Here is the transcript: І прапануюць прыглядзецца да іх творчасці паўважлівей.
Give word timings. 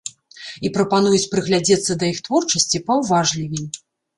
І 0.69 0.71
прапануюць 0.77 1.27
прыглядзецца 1.35 1.91
да 2.05 2.11
іх 2.15 2.23
творчасці 2.29 2.83
паўважлівей. 2.89 3.65